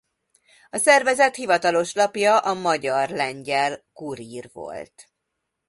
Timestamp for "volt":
4.53-5.11